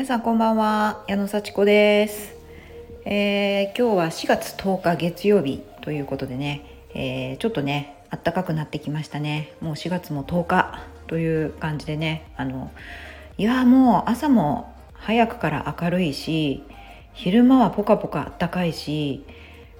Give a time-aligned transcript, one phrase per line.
[0.00, 1.04] 皆さんこんばんは。
[1.08, 2.34] 矢野幸子です、
[3.04, 9.52] えー、今日は4月10日月曜日ということでね、えー、ちょっとね暖かくなってきましたね。
[9.60, 12.70] もう4月も10日という感じでねあの
[13.36, 16.64] いやもう朝も早くから明るいし
[17.12, 19.26] 昼間はポカポカ暖かいし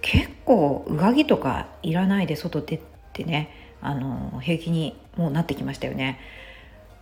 [0.00, 2.80] 結構上着とかいらないで外出
[3.12, 3.50] てね
[3.82, 6.18] あの平気にもうなってきましたよね。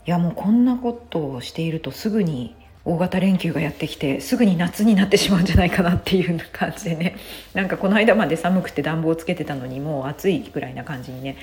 [0.05, 7.17] いやもうこんなことをしているとすぐに大型連休がやってきてすぐに夏になってしまうんじゃないかなっていう感じでね
[7.55, 11.37] なんかこの間まで寒くて暖房つけてたのにもう暑いぐらいな感じにね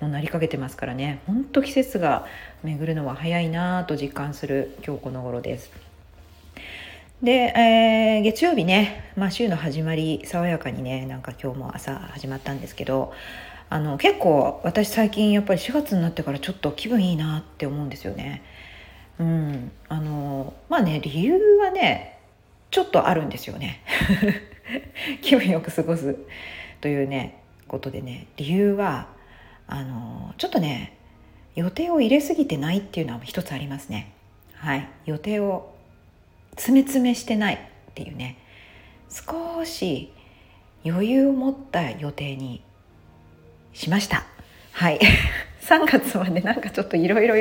[0.00, 2.26] もうなりかけてますからねほんと季節が
[2.64, 5.70] 巡るのは早いなと実感する今日この頃です。
[7.22, 13.12] で、えー、月曜日ね、まあ、週の始まり爽やかにねなんか今日も朝始まったんですけど
[13.70, 18.42] あの結構私最近やっぱり4月になってからちょっと気分いいなって思うんですよね。
[19.18, 22.18] うん、あのまあね理由はね
[22.70, 23.82] ちょっとあるんですよね。
[25.20, 26.16] 気分よく過ごす
[26.80, 28.26] というねことでね。
[28.36, 29.08] 理由は
[29.66, 30.96] あのちょっとね
[31.54, 34.12] 予定を入れすぎてないっていうのは一つありますね。
[34.54, 35.74] はい、予定を
[36.52, 37.58] 詰め詰めしてないっ
[37.94, 38.38] ていうね。
[39.10, 40.12] 少し
[40.84, 42.62] 余裕を持った予定に
[43.72, 44.24] しました。
[44.72, 45.00] はい。
[45.62, 47.34] 3月までなんかちょっといろいろ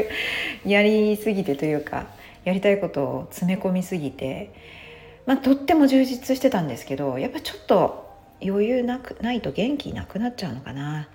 [0.65, 2.07] やりすぎてというか
[2.43, 4.53] やりたいことを詰め込みすぎて
[5.25, 8.09] まあとっても充実してたんですけどやっぱちょっと
[8.43, 11.07] 余裕なくないと元気なくなっちゃうのかな。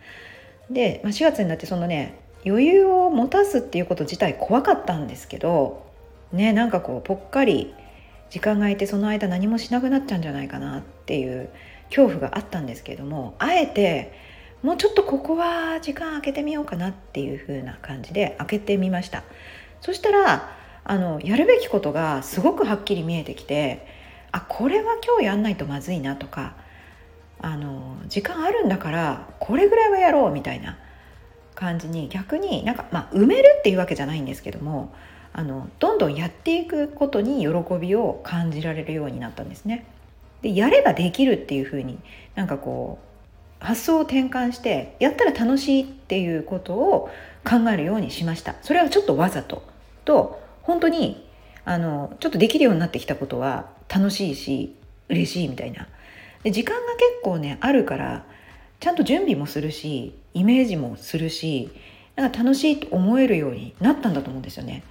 [0.70, 5.84] で、まあ、4月になってそのね余裕を持たすっていうこと自体怖かったんですけど
[6.32, 7.74] ねなんかこうぽっかり
[8.30, 11.48] 時間が空いてその間何もしなくなっちゃうんじゃないかなっていう
[11.88, 14.12] 恐怖があったんですけれどもあえて
[14.66, 19.22] もうちょっとここは時間空けてみようかなっていう風な感じで開けてみました
[19.80, 23.86] そしたらあのやるべきことがすごくはっきり見えてきて
[24.32, 26.56] あこれは今日やんないとまずいなとか
[27.38, 30.76] あの時間あるんだからこれぐらいはやろうみたいな
[31.54, 34.92] 感じに逆になんか、まあ、埋めるっていうわけじゃないんですけども
[35.32, 39.86] あのどんどんやっていくことに喜びを感じられるようになったんですね。
[40.42, 42.00] でやればできるっていうふうに
[42.34, 43.15] なんかこう
[43.58, 47.10] 発想を転換してやったら楽しいっていうことを
[47.44, 48.54] 考えるようにしました。
[48.62, 49.62] それはちょっとわざと。
[50.04, 51.28] と本当に
[51.64, 54.74] あのちょっとできるようになってきたことは楽しいし
[55.08, 55.88] 嬉しいみたいな。
[56.42, 58.24] で時間が結構ねあるから
[58.78, 61.70] ちゃんと準備もするしイメージもするし
[62.14, 64.82] なんか楽しいと思えるようになったんだと思うんですよね。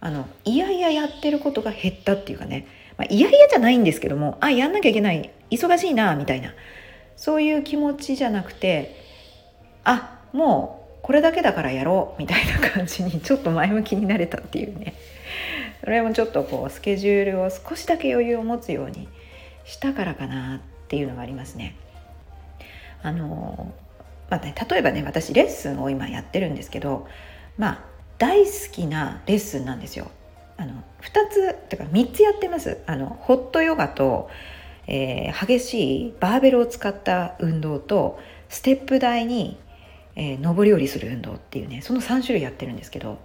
[0.00, 2.66] あのいやいややってることが減ったっていうかね、
[2.98, 5.30] まあ、いやいやじゃないんですけどもあやんなきゃいけない。
[5.50, 6.52] 忙しいなみたいな。
[7.16, 8.96] そういう気持ちじゃなくて
[9.84, 14.94] あもうこれだけだからやろうみたいな感じにちょっと前向きになれたっていうね
[15.80, 19.08] それもちょっとこうスケジュールを少しだけ余裕を持つように
[19.64, 21.76] したからかなっていうのがありますね。
[23.02, 23.74] あの
[24.30, 27.06] まあね、例えばね私レッスンを今やってるんですけど
[27.58, 27.84] まあ
[28.16, 30.10] 大好きなレッスンなんですよ。
[30.56, 30.72] あの
[31.02, 34.30] 2つとか3つやってますあのホットヨガと、
[34.86, 38.18] えー、激しいバーベルを使った運動と
[38.48, 39.58] ステップ台に、
[40.16, 43.18] えー、上り下りする運動っていうねその3種類やってるんですけど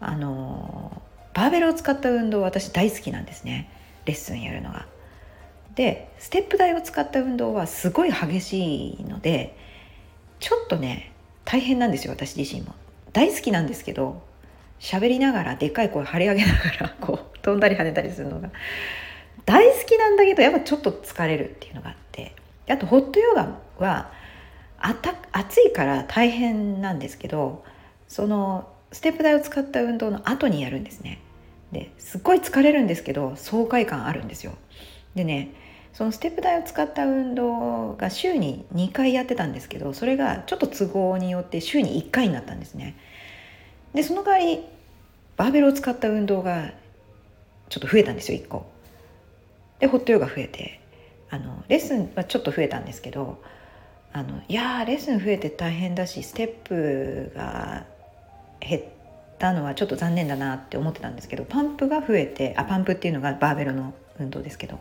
[0.00, 3.70] あのー、バーベルを使った運動私大好きなんですね
[4.04, 4.86] レッスンやるのが。
[5.74, 9.56] でステップ台を使った運動はすごい激しいので
[10.38, 11.12] ちょっとね
[11.46, 12.74] 大変なんですよ私自身も。
[13.14, 14.22] 大好きなんですけど
[14.80, 18.50] 喋りながらでっかい声張り上げながらこう飛んだり跳ねたりするのが
[19.44, 22.34] 大好きなんだけどやっぱちょっと疲れるっていうのがあって
[22.68, 24.10] あとホットヨガは
[24.78, 27.64] あた暑いから大変なんですけど
[28.08, 31.20] そのステップ台を使った運動の後にやるんですね。
[31.72, 34.52] ですっごい疲れるんですけど爽快感あるんですよ。
[35.14, 35.54] でね
[35.92, 42.96] そのステップ台を使った運動が週に2回やってたんですけどそれがちょっと都合によって週に1回になったんですね。
[43.94, 44.64] でその代わり
[45.36, 46.72] バーベルを使った運動が
[47.68, 48.71] ちょっと増えたんですよ1個。
[49.82, 50.80] でホットヨガ増えて
[51.28, 53.42] あのレッスンはちょっと増えたんですけど
[54.12, 57.84] あのいやレッスン増えて大変だしステップが
[58.60, 58.82] 減っ
[59.40, 64.78] たのはちょっと残念だなって思ってたんですけどパンプが増えてあパンプっていうのがバーベルの運動ですけど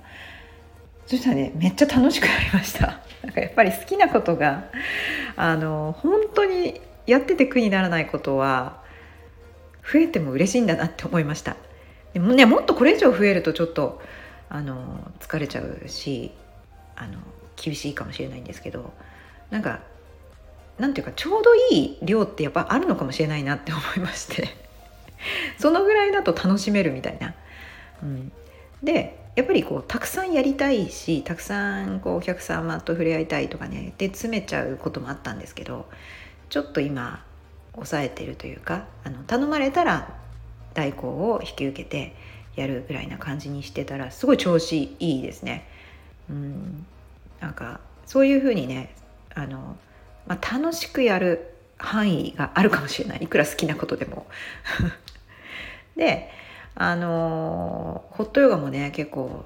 [1.07, 3.01] そしたらねめっちゃ楽しくなりました。
[3.25, 4.65] なんかやっぱり好きなことが
[5.35, 8.83] あの本当にやってて苦にならないことは
[9.91, 11.55] 増えても嬉しいんだなって思いました。
[12.13, 13.99] でもねもっとこれ以上増えるとちょっと
[14.53, 16.31] あの疲れちゃうし
[16.95, 17.19] あの
[17.55, 18.93] 厳しいかもしれないんですけど
[19.49, 19.79] なんか
[20.77, 24.61] なんていうかちょうどいい量ってやっぱあるのかもしれないなって思いまして。
[25.59, 27.35] そのぐらいだと楽しめるみたいな、
[28.01, 28.31] うん、
[28.83, 35.87] でやっぱりこうたくさんやりたいしたくさんこうお客様と触れ合いたいとかねで詰めちゃうこともあったんですけど
[36.49, 37.23] ちょっと今
[37.73, 40.15] 抑えてるというかあの頼まれたら
[40.73, 42.15] 代行を引き受けて
[42.55, 45.67] やるぐらいな感じにしてたらすごい調子いいですね。
[46.29, 46.85] うん
[47.39, 48.93] なんかそういうふうにね
[49.33, 49.77] あの、
[50.27, 54.27] まあ、楽しくやる範囲があるかもしれないいくら好きなことでも。
[55.95, 56.29] で
[56.73, 59.45] あのホットヨガもね結構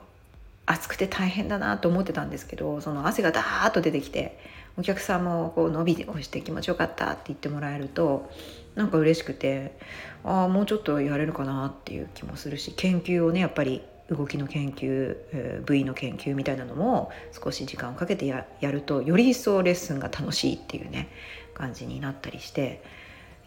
[0.66, 4.38] 暑くて大変だなと思ってたんですけどその汗がダーッと出てきて
[4.78, 8.30] お客さんもこう伸びをして気持ちよかったって言ってもらえると
[8.76, 9.78] なんか嬉しくて
[10.24, 21.10] ああもうちょっとやれるかなっていう気もするし研究をねやっぱり動きの研究、えー、部位の研究みたいなのも少し時間をかけてやるとより一層レッスンが楽しいっていうね
[21.54, 22.84] 感じになったりして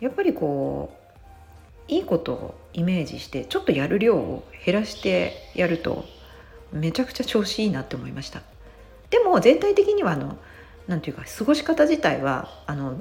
[0.01, 0.93] やっぱりこ
[1.89, 6.05] ういいことをイメージしてちょっとやる量を減らしてやると
[6.73, 8.43] めちゃくちゃ調子いいなって思いました。
[9.11, 10.37] でも全体的にはあの
[10.87, 13.01] なんていうか過ごし方自体はあの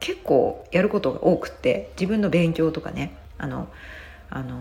[0.00, 3.68] 結構やることが多くって自分の勉強とかねあの
[4.30, 4.56] あの、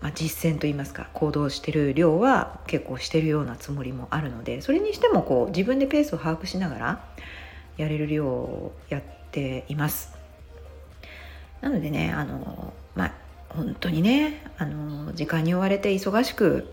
[0.00, 7.04] まあ、実践といいますか行動してる量は結構してるようなつもりもあるのでそれにしてもこう自分でペースを把握しながら
[7.76, 10.14] やれる量をやっています。
[11.60, 13.12] なのでねあのまあ
[13.50, 16.72] 本当にねあの時間に追われて忙しく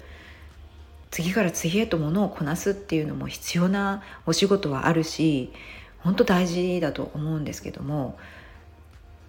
[1.11, 5.51] 次から次へとものをこなすっていうのも必要なお仕事はあるし
[5.99, 8.17] 本当大事だと思うんですけども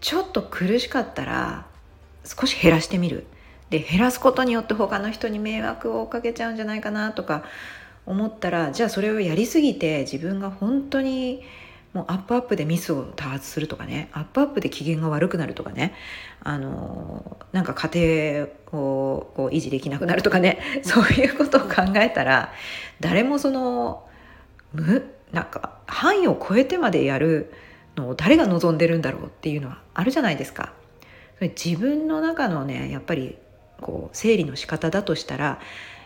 [0.00, 1.66] ちょっと苦しかったら
[2.24, 3.26] 少し減らしてみる。
[3.70, 7.44] で減らすことによって他の人に迷惑をかけちゃうんじゃないかなとか
[8.06, 11.42] 思ったらじゃあそれをやりすぎて自分が本当に
[11.92, 15.94] もうアップアップでミスを多発するとかねアップアップで機嫌が悪くなるとかね
[16.40, 17.90] あのなんか家
[18.36, 22.52] 庭をこう維持できなくなるとかねそういうことを考えたら
[23.00, 24.06] 誰もその
[24.72, 27.52] 無なんか範囲を超えてまでやる
[27.96, 30.72] のを誰が望んでるんだろうっていうのはあるじゃないですか。
[31.40, 33.38] 自分の中のねやっぱり
[33.80, 35.60] こう整理の仕方だとしたら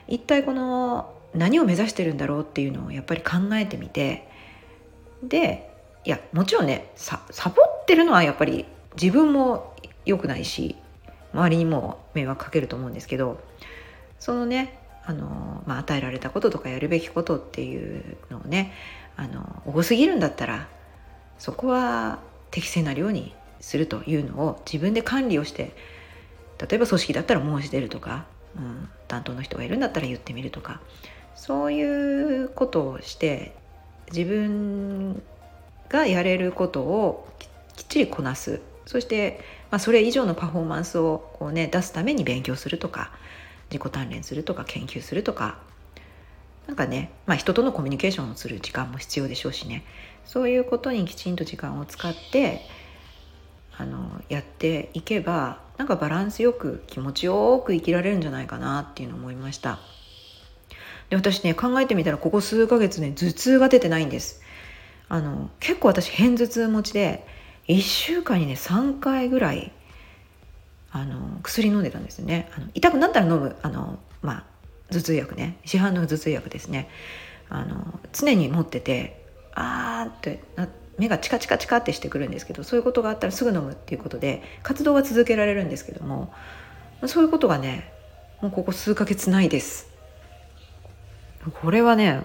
[0.06, 4.28] 一体この何を目指してるんだろうっていうのをやっぱり考えてみて
[5.22, 5.70] で
[6.04, 8.66] いやもちろんねサボってるのはやっぱり
[9.00, 9.74] 自分も
[10.04, 10.76] 良くないし
[11.32, 13.40] 周りにも迷惑かけると思うんですけど
[14.18, 18.72] そのねあの、まあ、与えられたこととかやるべきことっていうのをね
[19.16, 20.68] あの多すぎるんだったら
[21.38, 22.18] そこは
[22.50, 25.74] 適正な量にするというのを自分で管理をして
[26.58, 28.26] 例えば組織だったら申し出るとか、
[28.56, 30.80] うん、担当の人がいるんだったら言ってみるとか
[31.34, 33.54] そういうことをして
[34.12, 35.22] 自分
[35.88, 37.28] がやれることを
[37.74, 38.60] きっちりこなす。
[38.84, 43.12] そして、まあ、それ以上のパフォーマンスをこう、ね、出すために勉強するとか
[43.70, 45.58] 自己鍛錬するとか研究するとか
[46.66, 49.84] なんかね、まあ、人とのコミュニケーションをする時間も必要でしょうしね。
[50.24, 52.60] そういうことにきちんと時間を使って
[53.76, 59.80] あのやっていけばなんかバランスよく気持ちよく生きられるんじゃないかなっていうのを思いました。
[61.10, 64.40] で私ね考えてみたらここ数ヶ月ね頭痛が出てないんです。
[65.08, 67.26] あの結構私片頭痛持ちで
[67.68, 69.72] 1週間にね3回ぐらい
[70.92, 72.50] あの薬飲んでたんですね。
[72.56, 73.56] あの痛くなったら飲む。
[73.62, 74.44] あの、まあ、
[74.90, 75.58] 頭痛薬ね。
[75.64, 76.88] 市販の頭痛薬ですね。
[77.48, 80.40] あの常に持っててあーって
[80.98, 86.32] 目がチカチカチカってしてくるんですけどそういうことがあったらすぐ飲むっていうことで活動は続けられるんですけども
[87.06, 87.92] そういうことがね
[88.40, 89.88] もうここ数ヶ月ないです。
[91.60, 92.22] これはね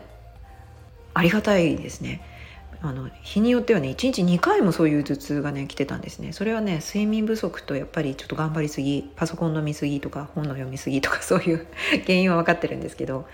[1.14, 2.22] ありがたいですね。
[2.82, 6.32] あの日によってはね1日2回もそういう頭痛がね来てたんですね。
[6.32, 11.68] それはね睡眠不足とやっぱりちょっと頑張りすぎパソコンの見すぎとか本の読みすぎとか そういう
[12.06, 13.28] 原因は分かってるんですけど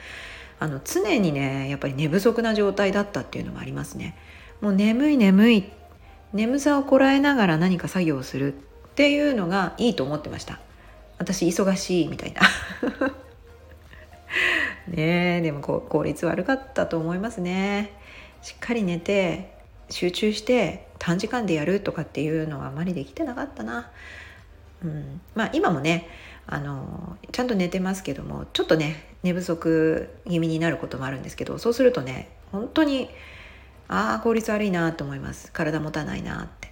[0.59, 4.15] あの常にねやっぱり寝不足な状態だったっていうのもありますね。
[4.62, 5.65] もう眠い眠い
[6.31, 8.57] 眠さをこらえながら何か作業をするっ
[8.95, 10.59] ていうのがいいと思ってました。
[11.17, 12.41] 私忙しいみたいな。
[14.88, 18.02] ねえでもこ効率悪かったと思いますね。
[18.43, 19.57] しっかり寝て
[19.89, 23.89] 集中して短時間でやるとかっていうのはあまりできてなかったな。
[24.83, 26.09] うん、まあ今もね
[26.45, 33.09] あのちゃんと寝てますけどもちょっとね寝不足気味になることもあるんですけどそうするとね本当に
[33.88, 35.51] ああ効率悪いなと思います。
[35.53, 36.71] 体持たないなって。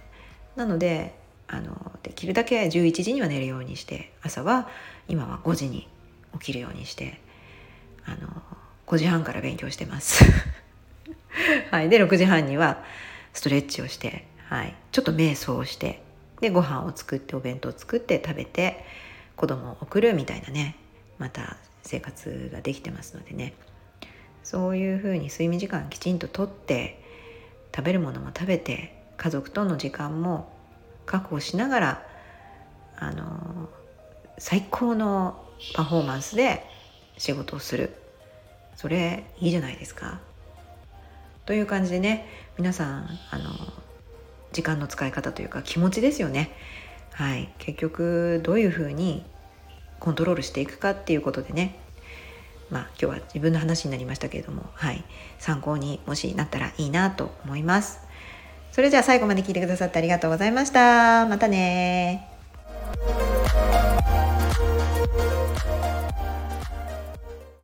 [0.56, 1.14] なので
[1.48, 4.68] あのできるだけ11時には寝るようにして朝は
[5.08, 5.88] 今は5時に
[6.34, 7.20] 起きるようにして
[8.04, 8.42] あの
[8.86, 10.24] 5時半から勉強してます。
[11.70, 12.84] はい、で6時半には
[13.32, 16.02] ストレッチをして、はい、ちょっと瞑想をして
[16.40, 18.84] でご飯を作ってお弁当を作って食べて
[19.36, 20.76] 子供を送るみたいなね
[21.18, 23.54] また生活ができてますのでね。
[24.42, 27.00] そういうふうに睡眠時間きちんととって
[27.74, 30.52] 食べるものも食べて家族との時間も
[31.06, 32.06] 確保しながら
[32.96, 33.68] あの
[34.38, 35.44] 最高の
[35.74, 36.66] パフォーマンスで
[37.18, 37.96] 仕事をする。
[38.74, 40.20] それいいじゃないですか。
[41.46, 42.26] という感じでね
[42.58, 43.50] 皆さんあの
[44.52, 46.50] 時間の使い方というか気持ちですよね。
[47.12, 47.52] はい。
[47.58, 49.24] 結局どういうふうに
[49.98, 51.78] コントロールしていくかっていうことでね。
[52.70, 55.04] まあ今日は自分の話になりましたけれどもはい。
[55.38, 58.00] 参考にもしなったらいいなと思います。
[58.72, 61.26] それじゃあ最後まで聞いてくださってありがとうございました。
[61.26, 62.31] またね